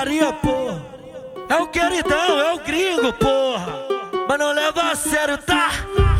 [0.00, 0.82] putaria, porra.
[1.48, 3.86] É o queridão, é o gringo, porra.
[4.28, 5.70] Mas não leva a sério, tá?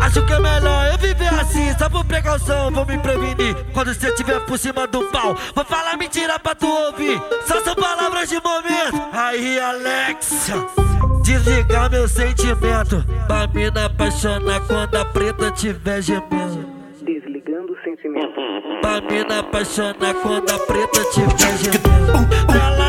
[0.00, 3.54] Acho que é melhor eu viver assim, só por precaução, vou me prevenir.
[3.72, 7.20] Quando você estiver por cima do pau, vou falar mentira pra tu ouvir.
[7.46, 9.00] Só são palavras de momento.
[9.12, 10.66] Aí, Alexa,
[11.22, 13.04] desligar meu sentimento.
[13.26, 16.68] Pra mina apaixonar quando a preta tiver gemendo.
[17.00, 18.34] Desligando o sentimento.
[18.80, 22.81] Pra mina apaixonar quando a preta tiver gemendo.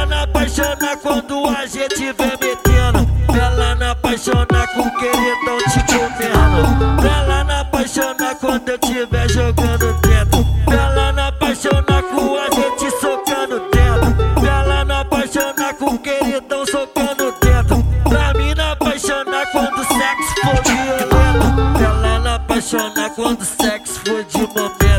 [1.50, 3.08] A gente vem metendo.
[3.34, 7.08] Ela não apaixonar com queridão te comendo.
[7.08, 10.46] Ela não apaixonar quando eu tiver jogando dentro.
[10.72, 14.48] Ela não apaixonar com a gente socando dentro.
[14.48, 17.84] Ela não apaixonar com queridão socando dentro.
[18.10, 21.84] Pra mim não apaixonar quando o sexo for violento.
[21.84, 24.93] Ela não apaixonar quando o sexo for de momento.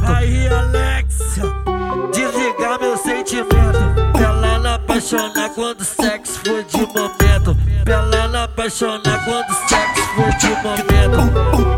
[4.94, 7.56] Apaixonar quando o sexo for de momento.
[7.82, 11.74] Pra ela apaixonar quando o sexo for de momento.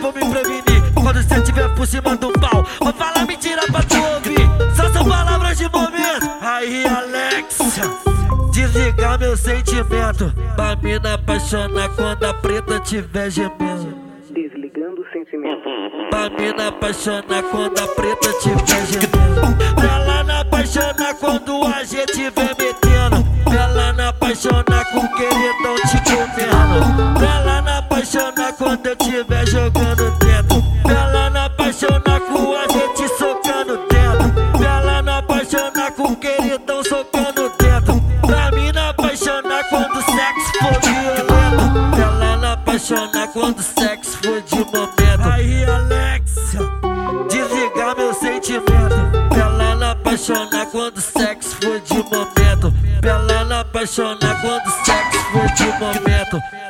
[0.00, 0.92] Vou me prevenir.
[0.94, 4.76] Quando você estiver por cima do pau, vou falar mentira pra tu ouvir.
[4.76, 5.75] Só são palavras de.
[6.56, 7.64] Aí, Alexa,
[8.50, 10.32] desligar meu sentimento.
[10.54, 13.94] Pra mina apaixonar quando a preta tiver gemendo.
[14.30, 15.68] Desligando o sentimento.
[16.08, 19.74] Pra mina apaixonar quando a preta tiver gemendo.
[19.74, 21.45] Pra ela não apaixonar quando
[36.58, 38.00] com o queridão socando dentro.
[38.26, 40.80] Pra mim não apaixonar quando o sexo for.
[41.90, 45.28] Pra ela não apaixonar quando o sexo for de momento.
[45.32, 46.58] Aí, Alexa,
[47.28, 48.96] desligar meu sentimento.
[49.38, 52.72] Ela não apaixonar quando o sexo for de momento.
[53.02, 56.65] Ela não apaixonar quando o sexo for de momento.